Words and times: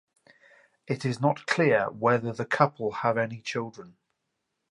It 0.87 1.05
is 1.05 1.21
not 1.21 1.45
clear 1.45 1.85
whether 1.91 2.33
the 2.33 2.43
couple 2.47 2.89
have 2.91 3.19
any 3.19 3.39
children. 3.39 3.97